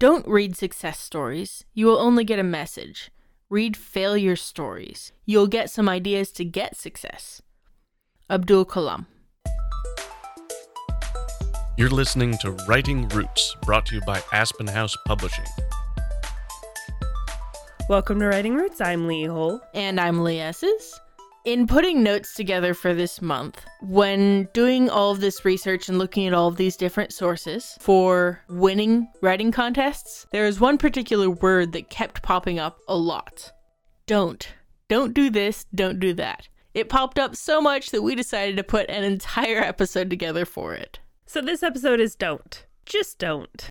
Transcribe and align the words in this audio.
Don't 0.00 0.26
read 0.26 0.56
success 0.56 0.98
stories. 0.98 1.66
You 1.74 1.84
will 1.84 1.98
only 1.98 2.24
get 2.24 2.38
a 2.38 2.42
message. 2.42 3.10
Read 3.50 3.76
failure 3.76 4.34
stories. 4.34 5.12
You'll 5.26 5.46
get 5.46 5.68
some 5.68 5.90
ideas 5.90 6.32
to 6.32 6.44
get 6.46 6.74
success. 6.74 7.42
Abdul 8.30 8.64
Kalam. 8.64 9.04
You're 11.76 11.90
listening 11.90 12.38
to 12.38 12.52
Writing 12.66 13.08
Roots, 13.08 13.54
brought 13.60 13.84
to 13.86 13.96
you 13.96 14.00
by 14.06 14.22
Aspen 14.32 14.68
House 14.68 14.96
Publishing. 15.06 15.44
Welcome 17.90 18.20
to 18.20 18.26
Writing 18.26 18.54
Roots. 18.54 18.80
I'm 18.80 19.06
Lee 19.06 19.26
Hull. 19.26 19.60
And 19.74 20.00
I'm 20.00 20.24
Lee 20.24 20.40
Esses. 20.40 20.98
In 21.46 21.66
putting 21.66 22.02
notes 22.02 22.34
together 22.34 22.74
for 22.74 22.92
this 22.92 23.22
month, 23.22 23.64
when 23.80 24.46
doing 24.52 24.90
all 24.90 25.10
of 25.10 25.22
this 25.22 25.42
research 25.42 25.88
and 25.88 25.96
looking 25.96 26.26
at 26.26 26.34
all 26.34 26.48
of 26.48 26.56
these 26.56 26.76
different 26.76 27.14
sources 27.14 27.78
for 27.80 28.42
winning 28.50 29.08
writing 29.22 29.50
contests, 29.50 30.26
there 30.32 30.44
is 30.44 30.60
one 30.60 30.76
particular 30.76 31.30
word 31.30 31.72
that 31.72 31.88
kept 31.88 32.22
popping 32.22 32.58
up 32.58 32.78
a 32.86 32.94
lot. 32.94 33.52
Don't. 34.06 34.52
Don't 34.88 35.14
do 35.14 35.30
this, 35.30 35.64
don't 35.74 35.98
do 35.98 36.12
that. 36.12 36.48
It 36.74 36.90
popped 36.90 37.18
up 37.18 37.34
so 37.34 37.62
much 37.62 37.88
that 37.88 38.02
we 38.02 38.14
decided 38.14 38.58
to 38.58 38.62
put 38.62 38.90
an 38.90 39.02
entire 39.02 39.60
episode 39.60 40.10
together 40.10 40.44
for 40.44 40.74
it. 40.74 41.00
So 41.24 41.40
this 41.40 41.62
episode 41.62 42.00
is 42.00 42.14
don't. 42.14 42.66
Just 42.84 43.18
don't. 43.18 43.70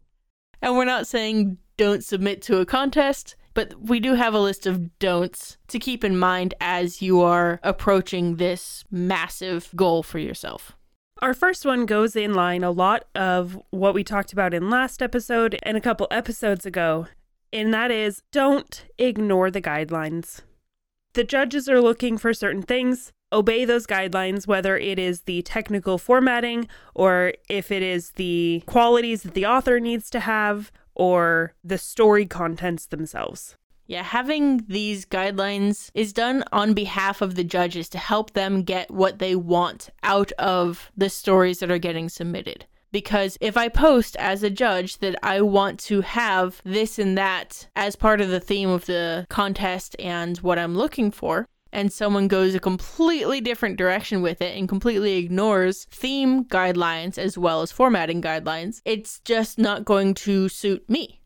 And 0.60 0.76
we're 0.76 0.86
not 0.86 1.06
saying 1.06 1.60
don't 1.78 2.04
submit 2.04 2.42
to 2.44 2.58
a 2.58 2.66
contest, 2.66 3.36
but 3.54 3.74
we 3.80 4.00
do 4.00 4.14
have 4.14 4.34
a 4.34 4.40
list 4.40 4.66
of 4.66 4.98
don'ts 5.00 5.58
to 5.68 5.80
keep 5.80 6.04
in 6.04 6.18
mind 6.18 6.54
as 6.60 7.02
you 7.02 7.22
are 7.22 7.60
approaching 7.64 8.36
this 8.36 8.84
massive 8.92 9.70
goal 9.76 10.04
for 10.04 10.20
yourself. 10.20 10.74
Our 11.22 11.34
first 11.34 11.66
one 11.66 11.86
goes 11.86 12.16
in 12.16 12.34
line 12.34 12.64
a 12.64 12.72
lot 12.72 13.06
of 13.14 13.62
what 13.72 13.94
we 13.94 14.04
talked 14.04 14.32
about 14.32 14.54
in 14.54 14.70
last 14.70 15.02
episode 15.02 15.60
and 15.64 15.76
a 15.76 15.82
couple 15.82 16.08
episodes 16.12 16.66
ago, 16.66 17.08
and 17.52 17.74
that 17.74 17.92
is 17.92 18.24
don't 18.32 18.86
ignore 18.98 19.52
the 19.52 19.62
guidelines. 19.62 20.42
The 21.14 21.24
judges 21.24 21.68
are 21.68 21.82
looking 21.82 22.18
for 22.18 22.34
certain 22.34 22.62
things 22.62 23.12
obey 23.32 23.66
those 23.66 23.86
guidelines, 23.86 24.48
whether 24.48 24.78
it 24.78 24.98
is 24.98 25.22
the 25.22 25.42
technical 25.44 25.98
formatting 25.98 26.68
or 26.96 27.34
if 27.48 27.72
it 27.72 27.84
is 27.84 28.12
the 28.12 28.64
qualities 28.66 29.24
that 29.24 29.34
the 29.34 29.46
author 29.46 29.80
needs 29.80 30.10
to 30.12 30.20
have 30.20 30.72
or 31.00 31.54
the 31.64 31.78
story 31.78 32.26
contents 32.26 32.86
themselves. 32.86 33.56
Yeah, 33.88 34.04
having 34.04 34.66
these 34.68 35.06
guidelines 35.06 35.90
is 35.96 36.14
done 36.14 36.44
on 36.52 36.76
behalf 36.76 37.22
of 37.22 37.34
the 37.34 37.44
judges 37.44 37.90
to 37.90 37.98
help 37.98 38.34
them 38.34 38.62
get 38.62 38.92
what 38.92 39.18
they 39.18 39.36
want 39.36 39.90
out 40.04 40.32
of 40.34 40.92
the 40.96 41.10
stories 41.10 41.60
that 41.60 41.72
are 41.72 41.80
getting 41.80 42.10
submitted. 42.10 42.66
Because 42.92 43.38
if 43.40 43.56
I 43.56 43.70
post 43.70 44.16
as 44.18 44.44
a 44.44 44.50
judge 44.50 44.98
that 44.98 45.16
I 45.24 45.42
want 45.42 45.80
to 45.82 46.02
have 46.02 46.62
this 46.66 47.00
and 47.00 47.18
that 47.18 47.68
as 47.76 47.96
part 47.96 48.20
of 48.20 48.30
the 48.30 48.40
theme 48.40 48.70
of 48.70 48.86
the 48.86 49.26
contest 49.30 49.96
and 50.00 50.38
what 50.40 50.60
I'm 50.60 50.76
looking 50.76 51.12
for, 51.12 51.48
and 51.72 51.92
someone 51.92 52.28
goes 52.28 52.56
a 52.56 52.60
completely 52.60 53.42
different 53.42 53.78
direction 53.78 54.22
with 54.22 54.42
it 54.42 54.58
and 54.58 54.68
completely 54.68 55.18
ignores 55.18 55.86
theme 55.86 56.46
guidelines 56.46 57.18
as 57.18 57.38
well 57.38 57.62
as 57.62 57.72
formatting 57.72 58.22
guidelines, 58.22 58.82
it's 58.86 59.20
just 59.22 59.58
not 59.58 59.86
going 59.86 60.14
to 60.14 60.50
suit 60.50 60.90
me. 60.90 61.20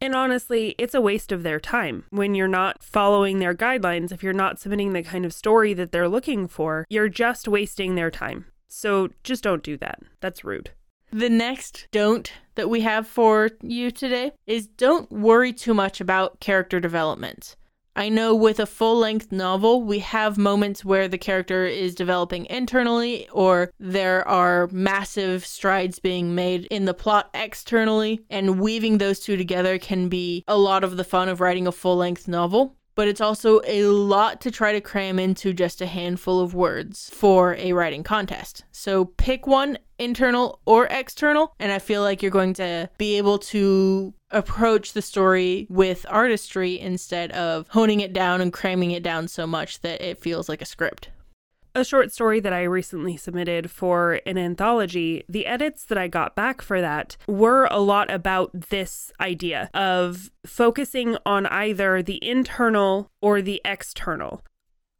And 0.00 0.14
honestly, 0.14 0.74
it's 0.78 0.94
a 0.94 1.00
waste 1.00 1.32
of 1.32 1.42
their 1.42 1.60
time. 1.60 2.04
When 2.10 2.34
you're 2.34 2.48
not 2.48 2.82
following 2.82 3.38
their 3.38 3.54
guidelines, 3.54 4.12
if 4.12 4.22
you're 4.22 4.32
not 4.32 4.60
submitting 4.60 4.92
the 4.92 5.02
kind 5.02 5.24
of 5.24 5.32
story 5.32 5.72
that 5.74 5.92
they're 5.92 6.08
looking 6.08 6.46
for, 6.46 6.84
you're 6.90 7.08
just 7.08 7.48
wasting 7.48 7.94
their 7.94 8.10
time. 8.10 8.46
So 8.68 9.10
just 9.22 9.42
don't 9.42 9.62
do 9.62 9.76
that. 9.78 10.00
That's 10.20 10.44
rude. 10.44 10.72
The 11.10 11.30
next 11.30 11.86
don't 11.92 12.30
that 12.56 12.68
we 12.68 12.80
have 12.80 13.06
for 13.06 13.50
you 13.62 13.90
today 13.90 14.32
is 14.46 14.66
don't 14.66 15.10
worry 15.12 15.52
too 15.52 15.72
much 15.72 16.00
about 16.00 16.40
character 16.40 16.80
development. 16.80 17.56
I 17.96 18.08
know 18.08 18.34
with 18.34 18.58
a 18.58 18.66
full 18.66 18.98
length 18.98 19.30
novel, 19.30 19.82
we 19.82 20.00
have 20.00 20.36
moments 20.36 20.84
where 20.84 21.06
the 21.06 21.16
character 21.16 21.64
is 21.64 21.94
developing 21.94 22.46
internally, 22.46 23.28
or 23.28 23.70
there 23.78 24.26
are 24.26 24.68
massive 24.72 25.46
strides 25.46 26.00
being 26.00 26.34
made 26.34 26.64
in 26.72 26.86
the 26.86 26.94
plot 26.94 27.30
externally, 27.34 28.20
and 28.28 28.58
weaving 28.58 28.98
those 28.98 29.20
two 29.20 29.36
together 29.36 29.78
can 29.78 30.08
be 30.08 30.42
a 30.48 30.58
lot 30.58 30.82
of 30.82 30.96
the 30.96 31.04
fun 31.04 31.28
of 31.28 31.40
writing 31.40 31.68
a 31.68 31.72
full 31.72 31.96
length 31.96 32.26
novel. 32.26 32.76
But 32.94 33.08
it's 33.08 33.20
also 33.20 33.60
a 33.64 33.84
lot 33.84 34.40
to 34.42 34.50
try 34.50 34.72
to 34.72 34.80
cram 34.80 35.18
into 35.18 35.52
just 35.52 35.80
a 35.80 35.86
handful 35.86 36.40
of 36.40 36.54
words 36.54 37.10
for 37.10 37.54
a 37.56 37.72
writing 37.72 38.02
contest. 38.02 38.64
So 38.72 39.06
pick 39.06 39.46
one, 39.46 39.78
internal 39.98 40.60
or 40.64 40.86
external, 40.86 41.54
and 41.58 41.72
I 41.72 41.78
feel 41.78 42.02
like 42.02 42.22
you're 42.22 42.30
going 42.30 42.54
to 42.54 42.88
be 42.98 43.16
able 43.16 43.38
to 43.38 44.14
approach 44.30 44.92
the 44.92 45.02
story 45.02 45.66
with 45.70 46.04
artistry 46.08 46.78
instead 46.78 47.30
of 47.32 47.68
honing 47.68 48.00
it 48.00 48.12
down 48.12 48.40
and 48.40 48.52
cramming 48.52 48.90
it 48.90 49.02
down 49.02 49.28
so 49.28 49.46
much 49.46 49.80
that 49.80 50.00
it 50.00 50.18
feels 50.18 50.48
like 50.48 50.62
a 50.62 50.66
script. 50.66 51.10
A 51.76 51.84
short 51.84 52.12
story 52.12 52.38
that 52.38 52.52
I 52.52 52.62
recently 52.62 53.16
submitted 53.16 53.68
for 53.68 54.20
an 54.26 54.38
anthology, 54.38 55.24
the 55.28 55.44
edits 55.44 55.84
that 55.86 55.98
I 55.98 56.06
got 56.06 56.36
back 56.36 56.62
for 56.62 56.80
that 56.80 57.16
were 57.26 57.66
a 57.68 57.80
lot 57.80 58.12
about 58.12 58.52
this 58.70 59.10
idea 59.20 59.70
of 59.74 60.30
focusing 60.46 61.16
on 61.26 61.46
either 61.46 62.00
the 62.00 62.24
internal 62.24 63.10
or 63.20 63.42
the 63.42 63.60
external. 63.64 64.42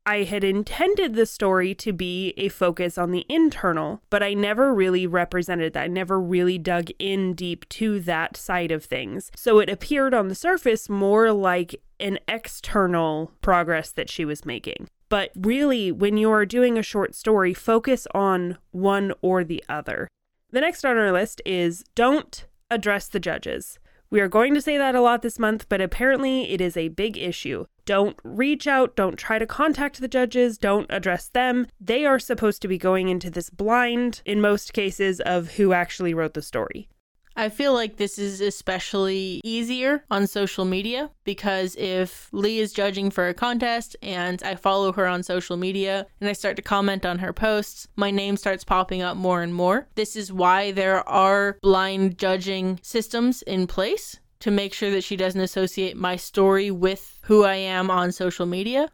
I 0.05 0.25
had 0.25 0.43
intended 0.43 1.15
the 1.15 1.27
story 1.27 1.77
to 1.77 1.93
be 1.93 2.35
a 2.37 2.49
focus 2.49 2.99
on 2.99 3.13
the 3.13 3.25
internal, 3.29 4.03
but 4.11 4.25
I 4.25 4.35
never 4.35 4.75
really 4.75 5.07
represented 5.07 5.75
that. 5.75 5.85
I 5.85 5.87
never 5.87 6.21
really 6.21 6.59
dug 6.59 6.91
in 6.99 7.35
deep 7.35 7.69
to 7.71 8.01
that 8.01 8.37
side 8.37 8.73
of 8.73 8.85
things. 8.85 9.31
So 9.37 9.61
it 9.61 9.71
appeared 9.71 10.13
on 10.13 10.27
the 10.27 10.35
surface 10.35 10.89
more 10.89 11.33
like 11.33 11.81
an 12.01 12.19
external 12.27 13.31
progress 13.41 13.93
that 13.93 14.11
she 14.11 14.25
was 14.25 14.45
making. 14.45 14.89
But 15.15 15.31
really, 15.37 15.93
when 15.93 16.17
you 16.17 16.33
are 16.33 16.45
doing 16.45 16.77
a 16.77 16.83
short 16.83 17.15
story, 17.15 17.55
focus 17.55 18.09
on 18.13 18.59
one 18.73 19.13
or 19.23 19.45
the 19.45 19.63
other. 19.69 20.09
The 20.51 20.61
next 20.61 20.85
on 20.85 20.97
our 20.97 21.13
list 21.13 21.41
is 21.47 21.85
don't 21.95 22.45
address 22.69 23.07
the 23.07 23.21
judges. 23.21 23.79
We 24.11 24.21
are 24.21 24.27
going 24.27 24.55
to 24.55 24.61
say 24.61 24.77
that 24.77 24.97
a 24.97 25.01
lot 25.01 25.23
this 25.23 25.39
month, 25.39 25.69
but 25.69 25.81
apparently 25.81 26.51
it 26.51 26.61
is 26.61 26.77
a 26.77 26.89
big 26.89 27.17
issue. 27.17 27.67
Don't 27.85 28.19
reach 28.25 28.67
out, 28.67 28.97
don't 28.97 29.17
try 29.17 29.39
to 29.39 29.47
contact 29.47 30.01
the 30.01 30.09
judges, 30.09 30.59
don't 30.59 30.91
address 30.91 31.29
them. 31.29 31.69
They 31.81 32.05
are 32.05 32.19
supposed 32.19 32.61
to 32.63 32.69
be 32.69 32.77
going 32.77 33.09
into 33.09 33.31
this 33.31 33.51
blind, 33.51 34.21
in 34.25 34.41
most 34.41 34.73
cases, 34.73 35.21
of 35.21 35.53
who 35.53 35.73
actually 35.73 36.13
wrote 36.13 36.35
the 36.35 36.43
story. 36.43 36.89
I 37.37 37.49
feel 37.49 37.73
like 37.73 37.97
this 37.97 38.19
is 38.19 38.41
especially 38.41 39.41
easier 39.43 40.05
on 40.11 40.27
social 40.27 40.65
media 40.65 41.11
because 41.25 41.75
if 41.77 42.29
Lee 42.33 42.61
is 42.61 42.73
judging 42.73 43.11
for 43.11 43.29
a 43.29 43.35
contest 43.35 43.97
and 44.03 44.41
I 44.43 44.55
follow 44.55 44.93
her 44.93 45.07
on 45.07 45.25
social 45.25 45.57
media 45.57 46.07
and 46.21 46.31
I 46.31 46.33
start 46.33 46.57
to 46.57 46.63
comment 46.63 47.05
on 47.05 47.19
her 47.19 47.33
posts, 47.33 47.89
my 47.97 48.13
name 48.13 48.37
starts 48.37 48.63
popping 48.63 49.03
up 49.03 49.17
more 49.17 49.43
and 49.43 49.53
more. 49.53 49.89
This 49.97 50.15
is 50.15 50.33
why 50.33 50.71
there 50.71 51.07
are 51.09 51.59
blind 51.61 52.19
judging 52.19 52.79
systems 52.83 53.43
in 53.43 53.67
place 53.67 54.21
to 54.41 54.51
make 54.51 54.73
sure 54.73 54.91
that 54.91 55.05
she 55.05 55.17
doesn't 55.17 55.41
associate 55.41 55.97
my 55.97 56.17
story 56.17 56.71
with 56.71 57.19
who 57.23 57.45
I 57.45 57.55
am 57.57 57.91
on 57.91 58.13
social 58.13 58.47
media 58.47 58.91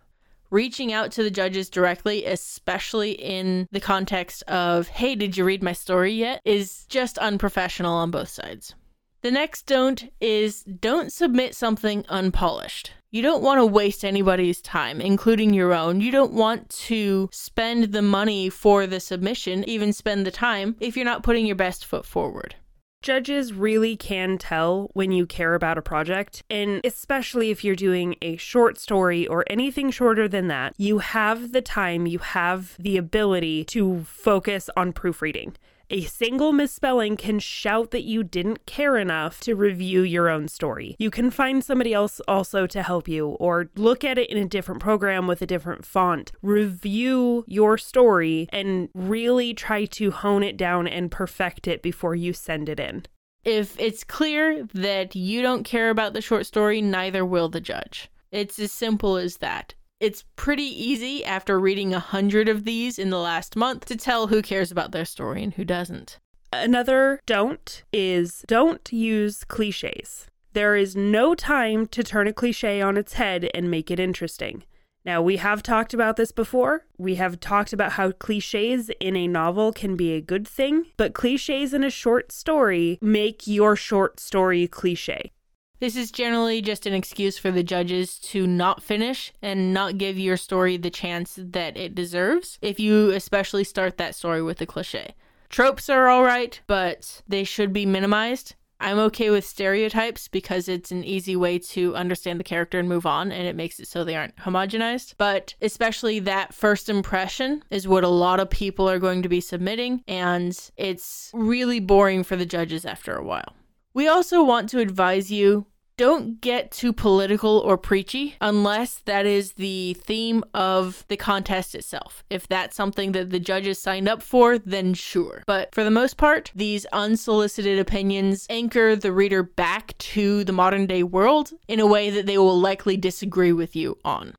reaching 0.50 0.92
out 0.92 1.12
to 1.12 1.22
the 1.22 1.30
judges 1.30 1.70
directly, 1.70 2.24
especially 2.24 3.12
in 3.12 3.68
the 3.70 3.80
context 3.80 4.42
of, 4.44 4.88
hey, 4.88 5.14
did 5.14 5.36
you 5.36 5.44
read 5.44 5.62
my 5.62 5.72
story 5.72 6.12
yet, 6.12 6.40
is 6.44 6.86
just 6.88 7.18
unprofessional 7.18 7.94
on 7.94 8.10
both 8.10 8.28
sides. 8.28 8.74
The 9.22 9.30
next 9.30 9.66
don't 9.66 10.10
is 10.20 10.62
don't 10.62 11.12
submit 11.12 11.54
something 11.54 12.06
unpolished. 12.08 12.92
You 13.10 13.22
don't 13.22 13.42
want 13.42 13.58
to 13.58 13.66
waste 13.66 14.04
anybody's 14.04 14.62
time, 14.62 15.00
including 15.00 15.52
your 15.52 15.74
own. 15.74 16.00
You 16.00 16.12
don't 16.12 16.32
want 16.32 16.70
to 16.86 17.28
spend 17.32 17.92
the 17.92 18.02
money 18.02 18.48
for 18.48 18.86
the 18.86 19.00
submission, 19.00 19.68
even 19.68 19.92
spend 19.92 20.24
the 20.24 20.30
time, 20.30 20.76
if 20.80 20.96
you're 20.96 21.04
not 21.04 21.24
putting 21.24 21.44
your 21.44 21.56
best 21.56 21.84
foot 21.84 22.06
forward. 22.06 22.54
Judges 23.02 23.54
really 23.54 23.96
can 23.96 24.36
tell 24.36 24.90
when 24.92 25.10
you 25.10 25.24
care 25.24 25.54
about 25.54 25.78
a 25.78 25.82
project, 25.82 26.42
and 26.50 26.82
especially 26.84 27.50
if 27.50 27.64
you're 27.64 27.74
doing 27.74 28.14
a 28.20 28.36
short 28.36 28.78
story 28.78 29.26
or 29.26 29.42
anything 29.48 29.90
shorter 29.90 30.28
than 30.28 30.48
that, 30.48 30.74
you 30.76 30.98
have 30.98 31.52
the 31.52 31.62
time, 31.62 32.06
you 32.06 32.18
have 32.18 32.76
the 32.78 32.98
ability 32.98 33.64
to 33.64 34.04
focus 34.04 34.68
on 34.76 34.92
proofreading. 34.92 35.54
A 35.92 36.02
single 36.04 36.52
misspelling 36.52 37.16
can 37.16 37.40
shout 37.40 37.90
that 37.90 38.04
you 38.04 38.22
didn't 38.22 38.64
care 38.64 38.96
enough 38.96 39.40
to 39.40 39.56
review 39.56 40.02
your 40.02 40.28
own 40.28 40.46
story. 40.46 40.94
You 41.00 41.10
can 41.10 41.32
find 41.32 41.64
somebody 41.64 41.92
else 41.92 42.20
also 42.28 42.68
to 42.68 42.84
help 42.84 43.08
you, 43.08 43.30
or 43.30 43.70
look 43.74 44.04
at 44.04 44.16
it 44.16 44.30
in 44.30 44.38
a 44.38 44.44
different 44.44 44.80
program 44.80 45.26
with 45.26 45.42
a 45.42 45.46
different 45.46 45.84
font. 45.84 46.30
Review 46.42 47.44
your 47.48 47.76
story 47.76 48.48
and 48.52 48.88
really 48.94 49.52
try 49.52 49.84
to 49.86 50.12
hone 50.12 50.44
it 50.44 50.56
down 50.56 50.86
and 50.86 51.10
perfect 51.10 51.66
it 51.66 51.82
before 51.82 52.14
you 52.14 52.32
send 52.32 52.68
it 52.68 52.78
in. 52.78 53.04
If 53.44 53.78
it's 53.80 54.04
clear 54.04 54.68
that 54.72 55.16
you 55.16 55.42
don't 55.42 55.64
care 55.64 55.90
about 55.90 56.12
the 56.12 56.20
short 56.20 56.46
story, 56.46 56.80
neither 56.80 57.24
will 57.24 57.48
the 57.48 57.60
judge. 57.60 58.08
It's 58.30 58.60
as 58.60 58.70
simple 58.70 59.16
as 59.16 59.38
that. 59.38 59.74
It's 60.00 60.24
pretty 60.34 60.62
easy 60.62 61.22
after 61.22 61.60
reading 61.60 61.92
a 61.92 61.98
hundred 61.98 62.48
of 62.48 62.64
these 62.64 62.98
in 62.98 63.10
the 63.10 63.18
last 63.18 63.54
month 63.54 63.84
to 63.84 63.96
tell 63.96 64.28
who 64.28 64.40
cares 64.40 64.72
about 64.72 64.92
their 64.92 65.04
story 65.04 65.42
and 65.42 65.52
who 65.52 65.64
doesn't. 65.64 66.18
Another 66.50 67.20
don't 67.26 67.84
is 67.92 68.42
don't 68.48 68.90
use 68.90 69.44
cliches. 69.44 70.26
There 70.54 70.74
is 70.74 70.96
no 70.96 71.34
time 71.34 71.86
to 71.88 72.02
turn 72.02 72.26
a 72.26 72.32
cliche 72.32 72.80
on 72.80 72.96
its 72.96 73.12
head 73.12 73.50
and 73.52 73.70
make 73.70 73.90
it 73.90 74.00
interesting. 74.00 74.64
Now, 75.04 75.20
we 75.20 75.36
have 75.36 75.62
talked 75.62 75.92
about 75.92 76.16
this 76.16 76.32
before. 76.32 76.86
We 76.96 77.16
have 77.16 77.38
talked 77.38 77.74
about 77.74 77.92
how 77.92 78.12
cliches 78.12 78.90
in 79.00 79.16
a 79.16 79.28
novel 79.28 79.70
can 79.70 79.96
be 79.96 80.12
a 80.12 80.20
good 80.22 80.48
thing, 80.48 80.86
but 80.96 81.12
cliches 81.12 81.74
in 81.74 81.84
a 81.84 81.90
short 81.90 82.32
story 82.32 82.98
make 83.02 83.46
your 83.46 83.76
short 83.76 84.18
story 84.18 84.66
cliche. 84.66 85.32
This 85.80 85.96
is 85.96 86.10
generally 86.10 86.60
just 86.60 86.84
an 86.84 86.92
excuse 86.92 87.38
for 87.38 87.50
the 87.50 87.62
judges 87.62 88.18
to 88.18 88.46
not 88.46 88.82
finish 88.82 89.32
and 89.40 89.72
not 89.72 89.96
give 89.96 90.18
your 90.18 90.36
story 90.36 90.76
the 90.76 90.90
chance 90.90 91.38
that 91.40 91.74
it 91.78 91.94
deserves 91.94 92.58
if 92.60 92.78
you 92.78 93.10
especially 93.12 93.64
start 93.64 93.96
that 93.96 94.14
story 94.14 94.42
with 94.42 94.60
a 94.60 94.66
cliche. 94.66 95.14
Tropes 95.48 95.88
are 95.88 96.10
alright, 96.10 96.60
but 96.66 97.22
they 97.26 97.44
should 97.44 97.72
be 97.72 97.86
minimized. 97.86 98.56
I'm 98.78 98.98
okay 98.98 99.30
with 99.30 99.44
stereotypes 99.46 100.28
because 100.28 100.68
it's 100.68 100.90
an 100.90 101.02
easy 101.02 101.34
way 101.34 101.58
to 101.58 101.96
understand 101.96 102.38
the 102.38 102.44
character 102.44 102.78
and 102.78 102.88
move 102.88 103.06
on, 103.06 103.32
and 103.32 103.46
it 103.46 103.56
makes 103.56 103.80
it 103.80 103.88
so 103.88 104.04
they 104.04 104.16
aren't 104.16 104.36
homogenized. 104.36 105.14
But 105.16 105.54
especially 105.62 106.18
that 106.20 106.52
first 106.52 106.90
impression 106.90 107.64
is 107.70 107.88
what 107.88 108.04
a 108.04 108.08
lot 108.08 108.38
of 108.38 108.50
people 108.50 108.88
are 108.88 108.98
going 108.98 109.22
to 109.22 109.30
be 109.30 109.40
submitting, 109.40 110.04
and 110.06 110.58
it's 110.76 111.30
really 111.32 111.80
boring 111.80 112.22
for 112.22 112.36
the 112.36 112.46
judges 112.46 112.84
after 112.84 113.14
a 113.16 113.24
while. 113.24 113.54
We 113.92 114.06
also 114.06 114.44
want 114.44 114.68
to 114.70 114.78
advise 114.78 115.32
you 115.32 115.66
don't 116.00 116.40
get 116.40 116.70
too 116.70 116.94
political 116.94 117.58
or 117.58 117.76
preachy 117.76 118.34
unless 118.40 119.00
that 119.04 119.26
is 119.26 119.52
the 119.52 119.92
theme 120.00 120.42
of 120.54 121.04
the 121.08 121.16
contest 121.18 121.74
itself. 121.74 122.24
If 122.30 122.48
that's 122.48 122.74
something 122.74 123.12
that 123.12 123.28
the 123.28 123.38
judges 123.38 123.78
signed 123.78 124.08
up 124.08 124.22
for, 124.22 124.56
then 124.56 124.94
sure. 124.94 125.42
But 125.46 125.74
for 125.74 125.84
the 125.84 125.90
most 125.90 126.16
part, 126.16 126.52
these 126.54 126.86
unsolicited 126.86 127.78
opinions 127.78 128.46
anchor 128.48 128.96
the 128.96 129.12
reader 129.12 129.42
back 129.42 129.98
to 129.98 130.42
the 130.42 130.54
modern 130.54 130.86
day 130.86 131.02
world 131.02 131.50
in 131.68 131.80
a 131.80 131.86
way 131.86 132.08
that 132.08 132.24
they 132.24 132.38
will 132.38 132.58
likely 132.58 132.96
disagree 132.96 133.52
with 133.52 133.76
you 133.76 133.98
on 134.02 134.32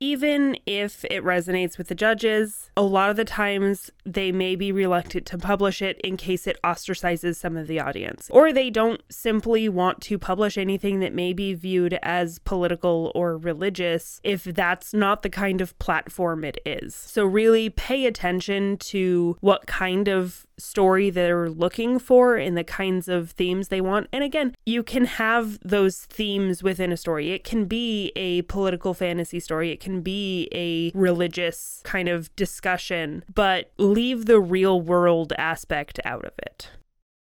even 0.00 0.56
if 0.66 1.04
it 1.06 1.24
resonates 1.24 1.76
with 1.76 1.88
the 1.88 1.94
judges, 1.94 2.70
a 2.76 2.82
lot 2.82 3.10
of 3.10 3.16
the 3.16 3.24
times 3.24 3.90
they 4.04 4.30
may 4.30 4.54
be 4.54 4.70
reluctant 4.70 5.26
to 5.26 5.38
publish 5.38 5.82
it 5.82 6.00
in 6.02 6.16
case 6.16 6.46
it 6.46 6.58
ostracizes 6.62 7.36
some 7.36 7.56
of 7.56 7.66
the 7.66 7.80
audience. 7.80 8.28
Or 8.30 8.52
they 8.52 8.70
don't 8.70 9.02
simply 9.10 9.68
want 9.68 10.00
to 10.02 10.18
publish 10.18 10.56
anything 10.56 11.00
that 11.00 11.14
may 11.14 11.32
be 11.32 11.54
viewed 11.54 11.98
as 12.02 12.38
political 12.40 13.10
or 13.14 13.36
religious 13.36 14.20
if 14.22 14.44
that's 14.44 14.94
not 14.94 15.22
the 15.22 15.30
kind 15.30 15.60
of 15.60 15.78
platform 15.78 16.44
it 16.44 16.58
is. 16.64 16.94
So, 16.94 17.24
really 17.24 17.70
pay 17.70 18.06
attention 18.06 18.76
to 18.78 19.36
what 19.40 19.66
kind 19.66 20.08
of 20.08 20.46
story 20.58 21.10
they're 21.10 21.48
looking 21.48 21.98
for 21.98 22.36
and 22.36 22.56
the 22.56 22.64
kinds 22.64 23.08
of 23.08 23.30
themes 23.32 23.68
they 23.68 23.80
want. 23.80 24.08
And 24.12 24.24
again, 24.24 24.54
you 24.66 24.82
can 24.82 25.04
have 25.04 25.58
those 25.60 26.04
themes 26.04 26.62
within 26.62 26.92
a 26.92 26.96
story. 26.96 27.32
It 27.32 27.44
can 27.44 27.64
be 27.66 28.12
a 28.16 28.42
political 28.42 28.94
fantasy 28.94 29.40
story, 29.40 29.70
it 29.70 29.80
can 29.80 30.00
be 30.00 30.48
a 30.52 30.90
religious 30.98 31.80
kind 31.84 32.08
of 32.08 32.34
discussion, 32.36 33.24
but 33.34 33.72
leave 33.78 34.26
the 34.26 34.40
real 34.40 34.80
world 34.80 35.32
aspect 35.38 36.00
out 36.04 36.24
of 36.24 36.32
it. 36.38 36.70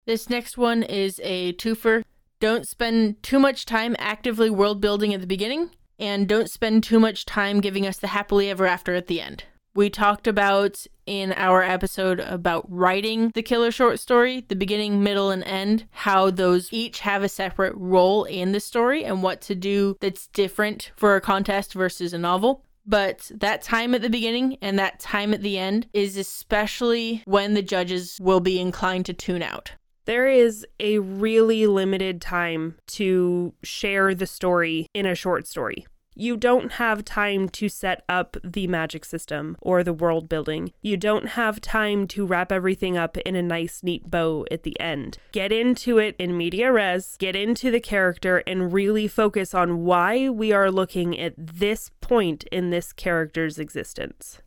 This 0.06 0.30
next 0.30 0.56
one 0.56 0.82
is 0.82 1.20
a 1.24 1.52
twofer. 1.54 2.04
Don't 2.38 2.66
spend 2.66 3.22
too 3.22 3.40
much 3.40 3.66
time 3.66 3.96
actively 3.98 4.50
world 4.50 4.80
building 4.80 5.12
at 5.12 5.20
the 5.20 5.26
beginning, 5.26 5.70
and 5.98 6.28
don't 6.28 6.50
spend 6.50 6.84
too 6.84 7.00
much 7.00 7.26
time 7.26 7.60
giving 7.60 7.86
us 7.86 7.98
the 7.98 8.08
happily 8.08 8.50
ever 8.50 8.66
after 8.66 8.94
at 8.94 9.06
the 9.06 9.20
end. 9.20 9.44
We 9.76 9.90
talked 9.90 10.26
about 10.26 10.86
in 11.04 11.34
our 11.34 11.62
episode 11.62 12.20
about 12.20 12.64
writing 12.66 13.30
the 13.34 13.42
killer 13.42 13.70
short 13.70 14.00
story, 14.00 14.42
the 14.48 14.56
beginning, 14.56 15.02
middle, 15.02 15.30
and 15.30 15.44
end, 15.44 15.84
how 15.90 16.30
those 16.30 16.72
each 16.72 17.00
have 17.00 17.22
a 17.22 17.28
separate 17.28 17.74
role 17.76 18.24
in 18.24 18.52
the 18.52 18.60
story 18.60 19.04
and 19.04 19.22
what 19.22 19.42
to 19.42 19.54
do 19.54 19.98
that's 20.00 20.28
different 20.28 20.92
for 20.96 21.14
a 21.14 21.20
contest 21.20 21.74
versus 21.74 22.14
a 22.14 22.18
novel. 22.18 22.64
But 22.86 23.30
that 23.34 23.60
time 23.60 23.94
at 23.94 24.00
the 24.00 24.08
beginning 24.08 24.56
and 24.62 24.78
that 24.78 24.98
time 24.98 25.34
at 25.34 25.42
the 25.42 25.58
end 25.58 25.88
is 25.92 26.16
especially 26.16 27.22
when 27.26 27.52
the 27.52 27.60
judges 27.60 28.16
will 28.18 28.40
be 28.40 28.58
inclined 28.58 29.04
to 29.06 29.12
tune 29.12 29.42
out. 29.42 29.72
There 30.06 30.26
is 30.26 30.64
a 30.80 31.00
really 31.00 31.66
limited 31.66 32.22
time 32.22 32.76
to 32.86 33.52
share 33.62 34.14
the 34.14 34.26
story 34.26 34.86
in 34.94 35.04
a 35.04 35.14
short 35.14 35.46
story 35.46 35.86
you 36.16 36.36
don't 36.36 36.72
have 36.72 37.04
time 37.04 37.48
to 37.50 37.68
set 37.68 38.02
up 38.08 38.36
the 38.42 38.66
magic 38.66 39.04
system 39.04 39.56
or 39.60 39.84
the 39.84 39.92
world 39.92 40.28
building. 40.28 40.72
You 40.80 40.96
don't 40.96 41.28
have 41.28 41.60
time 41.60 42.08
to 42.08 42.26
wrap 42.26 42.50
everything 42.50 42.96
up 42.96 43.18
in 43.18 43.36
a 43.36 43.42
nice, 43.42 43.82
neat 43.82 44.10
bow 44.10 44.46
at 44.50 44.62
the 44.62 44.78
end. 44.80 45.18
Get 45.32 45.52
into 45.52 45.98
it 45.98 46.16
in 46.18 46.36
media 46.36 46.72
res, 46.72 47.16
get 47.18 47.36
into 47.36 47.70
the 47.70 47.80
character, 47.80 48.42
and 48.46 48.72
really 48.72 49.06
focus 49.06 49.54
on 49.54 49.84
why 49.84 50.30
we 50.30 50.52
are 50.52 50.70
looking 50.70 51.18
at 51.18 51.34
this 51.36 51.90
point 52.00 52.44
in 52.44 52.70
this 52.70 52.92
character's 52.94 53.58
existence. 53.58 54.40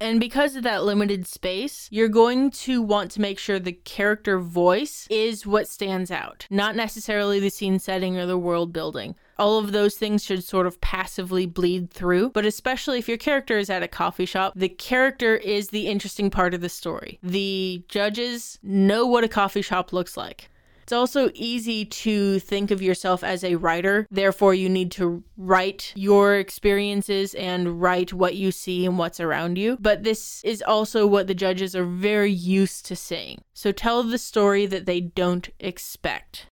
And 0.00 0.18
because 0.18 0.56
of 0.56 0.64
that 0.64 0.84
limited 0.84 1.26
space, 1.26 1.88
you're 1.92 2.08
going 2.08 2.50
to 2.50 2.82
want 2.82 3.12
to 3.12 3.20
make 3.20 3.38
sure 3.38 3.58
the 3.58 3.72
character 3.72 4.40
voice 4.40 5.06
is 5.08 5.46
what 5.46 5.68
stands 5.68 6.10
out, 6.10 6.46
not 6.50 6.74
necessarily 6.74 7.38
the 7.38 7.48
scene 7.48 7.78
setting 7.78 8.18
or 8.18 8.26
the 8.26 8.36
world 8.36 8.72
building. 8.72 9.14
All 9.38 9.58
of 9.58 9.72
those 9.72 9.96
things 9.96 10.24
should 10.24 10.44
sort 10.44 10.66
of 10.66 10.80
passively 10.80 11.46
bleed 11.46 11.90
through, 11.90 12.30
but 12.30 12.44
especially 12.44 12.98
if 12.98 13.08
your 13.08 13.18
character 13.18 13.58
is 13.58 13.70
at 13.70 13.82
a 13.82 13.88
coffee 13.88 14.26
shop, 14.26 14.52
the 14.54 14.68
character 14.68 15.36
is 15.36 15.68
the 15.68 15.88
interesting 15.88 16.30
part 16.30 16.54
of 16.54 16.60
the 16.60 16.68
story. 16.68 17.18
The 17.22 17.84
judges 17.88 18.58
know 18.62 19.06
what 19.06 19.24
a 19.24 19.28
coffee 19.28 19.62
shop 19.62 19.92
looks 19.92 20.16
like. 20.16 20.50
It's 20.84 20.92
also 20.92 21.30
easy 21.32 21.86
to 21.86 22.38
think 22.40 22.70
of 22.70 22.82
yourself 22.82 23.24
as 23.24 23.42
a 23.42 23.54
writer. 23.54 24.06
Therefore, 24.10 24.52
you 24.52 24.68
need 24.68 24.90
to 24.92 25.24
write 25.38 25.94
your 25.96 26.36
experiences 26.36 27.32
and 27.34 27.80
write 27.80 28.12
what 28.12 28.34
you 28.34 28.52
see 28.52 28.84
and 28.84 28.98
what's 28.98 29.18
around 29.18 29.56
you. 29.56 29.78
But 29.80 30.02
this 30.02 30.42
is 30.44 30.60
also 30.60 31.06
what 31.06 31.26
the 31.26 31.34
judges 31.34 31.74
are 31.74 31.86
very 31.86 32.30
used 32.30 32.84
to 32.86 32.96
seeing. 32.96 33.40
So 33.54 33.72
tell 33.72 34.02
the 34.02 34.18
story 34.18 34.66
that 34.66 34.84
they 34.84 35.00
don't 35.00 35.48
expect. 35.58 36.48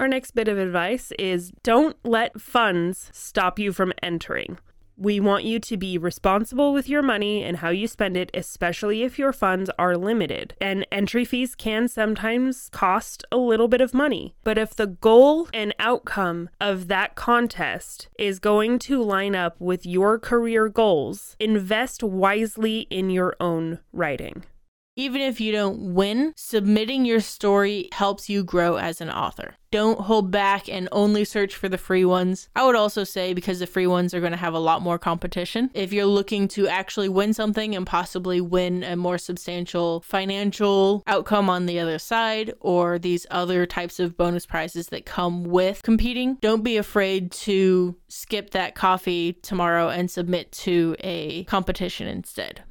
Our 0.00 0.08
next 0.08 0.32
bit 0.32 0.48
of 0.48 0.58
advice 0.58 1.12
is 1.18 1.52
don't 1.62 1.96
let 2.04 2.40
funds 2.40 3.10
stop 3.12 3.58
you 3.58 3.72
from 3.72 3.92
entering. 4.02 4.58
We 4.96 5.18
want 5.18 5.44
you 5.44 5.58
to 5.58 5.76
be 5.76 5.98
responsible 5.98 6.72
with 6.72 6.88
your 6.88 7.02
money 7.02 7.42
and 7.42 7.56
how 7.56 7.70
you 7.70 7.88
spend 7.88 8.16
it, 8.16 8.30
especially 8.32 9.02
if 9.02 9.18
your 9.18 9.32
funds 9.32 9.70
are 9.76 9.96
limited. 9.96 10.54
And 10.60 10.86
entry 10.92 11.24
fees 11.24 11.56
can 11.56 11.88
sometimes 11.88 12.68
cost 12.70 13.24
a 13.32 13.36
little 13.36 13.66
bit 13.66 13.80
of 13.80 13.92
money. 13.92 14.36
But 14.44 14.56
if 14.56 14.74
the 14.74 14.86
goal 14.86 15.48
and 15.52 15.74
outcome 15.80 16.48
of 16.60 16.86
that 16.88 17.16
contest 17.16 18.08
is 18.18 18.38
going 18.38 18.78
to 18.80 19.02
line 19.02 19.34
up 19.34 19.60
with 19.60 19.84
your 19.84 20.18
career 20.18 20.68
goals, 20.68 21.36
invest 21.40 22.02
wisely 22.02 22.86
in 22.90 23.10
your 23.10 23.34
own 23.40 23.80
writing. 23.92 24.44
Even 24.96 25.20
if 25.20 25.40
you 25.40 25.50
don't 25.50 25.94
win, 25.94 26.32
submitting 26.36 27.04
your 27.04 27.18
story 27.18 27.88
helps 27.92 28.28
you 28.28 28.44
grow 28.44 28.76
as 28.76 29.00
an 29.00 29.10
author. 29.10 29.56
Don't 29.72 30.02
hold 30.02 30.30
back 30.30 30.68
and 30.68 30.88
only 30.92 31.24
search 31.24 31.56
for 31.56 31.68
the 31.68 31.76
free 31.76 32.04
ones. 32.04 32.48
I 32.54 32.64
would 32.64 32.76
also 32.76 33.02
say 33.02 33.34
because 33.34 33.58
the 33.58 33.66
free 33.66 33.88
ones 33.88 34.14
are 34.14 34.20
going 34.20 34.30
to 34.30 34.38
have 34.38 34.54
a 34.54 34.60
lot 34.60 34.82
more 34.82 35.00
competition. 35.00 35.68
If 35.74 35.92
you're 35.92 36.06
looking 36.06 36.46
to 36.48 36.68
actually 36.68 37.08
win 37.08 37.34
something 37.34 37.74
and 37.74 37.84
possibly 37.84 38.40
win 38.40 38.84
a 38.84 38.94
more 38.94 39.18
substantial 39.18 40.02
financial 40.02 41.02
outcome 41.08 41.50
on 41.50 41.66
the 41.66 41.80
other 41.80 41.98
side, 41.98 42.54
or 42.60 42.96
these 43.00 43.26
other 43.32 43.66
types 43.66 43.98
of 43.98 44.16
bonus 44.16 44.46
prizes 44.46 44.88
that 44.88 45.06
come 45.06 45.42
with 45.42 45.82
competing, 45.82 46.36
don't 46.40 46.62
be 46.62 46.76
afraid 46.76 47.32
to 47.32 47.96
skip 48.06 48.50
that 48.50 48.76
coffee 48.76 49.32
tomorrow 49.42 49.88
and 49.88 50.08
submit 50.08 50.52
to 50.52 50.94
a 51.00 51.42
competition 51.44 52.06
instead. 52.06 52.62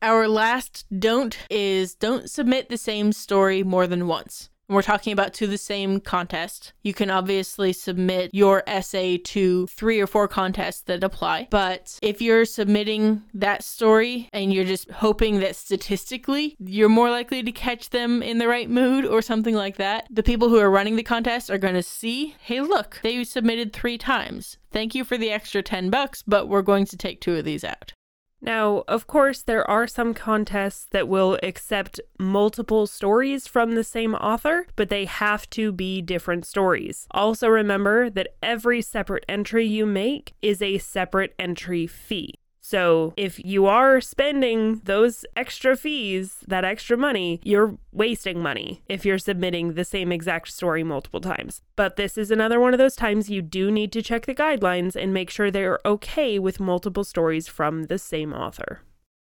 Our 0.00 0.28
last 0.28 0.84
don't 0.96 1.36
is 1.50 1.96
don't 1.96 2.30
submit 2.30 2.68
the 2.68 2.78
same 2.78 3.12
story 3.12 3.64
more 3.64 3.88
than 3.88 4.06
once. 4.06 4.48
we're 4.68 4.82
talking 4.82 5.14
about 5.14 5.32
to 5.32 5.46
the 5.46 5.58
same 5.58 5.98
contest. 5.98 6.74
You 6.82 6.92
can 6.92 7.10
obviously 7.10 7.72
submit 7.72 8.30
your 8.34 8.62
essay 8.66 9.16
to 9.16 9.66
three 9.66 9.98
or 9.98 10.06
four 10.06 10.28
contests 10.28 10.82
that 10.82 11.02
apply. 11.02 11.48
But 11.50 11.98
if 12.02 12.20
you're 12.20 12.44
submitting 12.44 13.22
that 13.32 13.64
story 13.64 14.28
and 14.32 14.52
you're 14.52 14.66
just 14.66 14.90
hoping 14.90 15.40
that 15.40 15.56
statistically 15.56 16.54
you're 16.60 16.90
more 16.90 17.10
likely 17.10 17.42
to 17.42 17.50
catch 17.50 17.90
them 17.90 18.22
in 18.22 18.36
the 18.38 18.46
right 18.46 18.68
mood 18.68 19.06
or 19.06 19.22
something 19.22 19.54
like 19.54 19.78
that, 19.78 20.06
the 20.10 20.22
people 20.22 20.50
who 20.50 20.58
are 20.58 20.70
running 20.70 20.96
the 20.96 21.02
contest 21.02 21.50
are 21.50 21.58
going 21.58 21.74
to 21.74 21.82
see, 21.82 22.36
hey, 22.40 22.60
look, 22.60 23.00
they 23.02 23.24
submitted 23.24 23.72
three 23.72 23.98
times. 23.98 24.58
Thank 24.70 24.94
you 24.94 25.02
for 25.02 25.16
the 25.16 25.30
extra 25.30 25.62
10 25.62 25.88
bucks, 25.88 26.22
but 26.22 26.46
we're 26.46 26.62
going 26.62 26.84
to 26.84 26.96
take 26.96 27.20
two 27.20 27.36
of 27.36 27.44
these 27.46 27.64
out. 27.64 27.94
Now, 28.40 28.84
of 28.86 29.06
course, 29.06 29.42
there 29.42 29.68
are 29.68 29.86
some 29.86 30.14
contests 30.14 30.86
that 30.92 31.08
will 31.08 31.38
accept 31.42 32.00
multiple 32.18 32.86
stories 32.86 33.46
from 33.46 33.74
the 33.74 33.84
same 33.84 34.14
author, 34.14 34.66
but 34.76 34.90
they 34.90 35.06
have 35.06 35.50
to 35.50 35.72
be 35.72 36.00
different 36.00 36.46
stories. 36.46 37.06
Also, 37.10 37.48
remember 37.48 38.08
that 38.10 38.36
every 38.42 38.80
separate 38.80 39.24
entry 39.28 39.66
you 39.66 39.86
make 39.86 40.34
is 40.40 40.62
a 40.62 40.78
separate 40.78 41.34
entry 41.38 41.86
fee. 41.86 42.34
So 42.60 43.14
if 43.16 43.42
you 43.44 43.66
are 43.66 44.00
spending 44.00 44.80
those 44.84 45.24
extra 45.36 45.76
fees, 45.76 46.36
that 46.46 46.64
extra 46.64 46.96
money, 46.96 47.40
you're 47.42 47.78
wasting 47.92 48.42
money 48.42 48.82
if 48.88 49.04
you're 49.04 49.18
submitting 49.18 49.74
the 49.74 49.84
same 49.84 50.12
exact 50.12 50.52
story 50.52 50.84
multiple 50.84 51.20
times. 51.20 51.62
But 51.76 51.96
this 51.96 52.18
is 52.18 52.30
another 52.30 52.60
one 52.60 52.74
of 52.74 52.78
those 52.78 52.96
times 52.96 53.30
you 53.30 53.42
do 53.42 53.70
need 53.70 53.92
to 53.92 54.02
check 54.02 54.26
the 54.26 54.34
guidelines 54.34 54.96
and 54.96 55.14
make 55.14 55.30
sure 55.30 55.50
they're 55.50 55.80
okay 55.86 56.38
with 56.38 56.60
multiple 56.60 57.04
stories 57.04 57.48
from 57.48 57.84
the 57.84 57.98
same 57.98 58.32
author. 58.32 58.82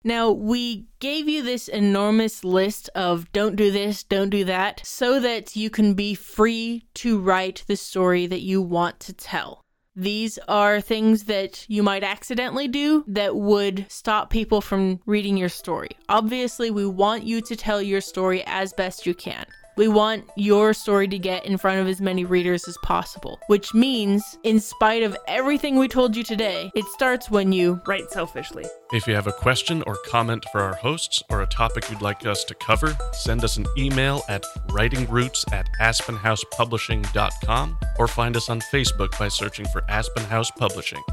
Now, 0.03 0.31
we 0.31 0.85
gave 0.99 1.27
you 1.27 1.43
this 1.43 1.67
enormous 1.67 2.43
list 2.43 2.89
of 2.95 3.31
don't 3.33 3.55
do 3.55 3.71
this, 3.71 4.03
don't 4.03 4.29
do 4.29 4.45
that, 4.45 4.81
so 4.85 5.19
that 5.19 5.55
you 5.55 5.69
can 5.69 5.95
be 5.95 6.13
free 6.13 6.85
to 6.95 7.19
write 7.19 7.65
the 7.67 7.75
story 7.75 8.25
that 8.27 8.41
you 8.41 8.61
want 8.61 8.99
to 9.01 9.13
tell. 9.13 9.61
These 9.99 10.37
are 10.47 10.79
things 10.79 11.23
that 11.23 11.65
you 11.67 11.81
might 11.81 12.03
accidentally 12.03 12.67
do 12.67 13.03
that 13.07 13.35
would 13.35 13.87
stop 13.89 14.29
people 14.29 14.61
from 14.61 14.99
reading 15.07 15.37
your 15.37 15.49
story. 15.49 15.89
Obviously, 16.07 16.69
we 16.69 16.85
want 16.85 17.23
you 17.23 17.41
to 17.41 17.55
tell 17.55 17.81
your 17.81 17.99
story 17.99 18.43
as 18.45 18.73
best 18.73 19.07
you 19.07 19.15
can. 19.15 19.47
We 19.77 19.87
want 19.87 20.27
your 20.35 20.73
story 20.73 21.07
to 21.07 21.19
get 21.19 21.45
in 21.45 21.55
front 21.57 21.79
of 21.79 21.87
as 21.87 22.01
many 22.01 22.25
readers 22.25 22.67
as 22.67 22.75
possible, 22.81 23.39
which 23.45 23.75
means, 23.75 24.39
in 24.41 24.59
spite 24.59 25.03
of 25.03 25.15
everything 25.27 25.75
we 25.75 25.87
told 25.87 26.15
you 26.15 26.23
today, 26.23 26.71
it 26.73 26.83
starts 26.85 27.29
when 27.29 27.51
you 27.51 27.79
write 27.85 28.09
selfishly. 28.09 28.65
If 28.91 29.05
you 29.05 29.13
have 29.13 29.27
a 29.27 29.31
question 29.31 29.83
or 29.85 29.95
comment 30.07 30.45
for 30.51 30.61
our 30.61 30.73
hosts 30.73 31.21
or 31.29 31.43
a 31.43 31.45
topic 31.45 31.91
you'd 31.91 32.01
like 32.01 32.25
us 32.25 32.43
to 32.45 32.55
cover, 32.55 32.97
send 33.13 33.43
us 33.43 33.57
an 33.57 33.67
email 33.77 34.23
at 34.27 34.43
writingroots 34.69 35.53
at 35.53 35.67
aspenhousepublishing.com 35.79 37.77
or 37.99 38.07
find 38.07 38.35
us 38.35 38.49
on 38.49 38.59
Facebook 38.61 39.17
by 39.19 39.27
searching 39.27 39.67
for 39.67 39.83
Aspen 39.89 40.23
House 40.23 40.49
Publishing. 40.49 41.03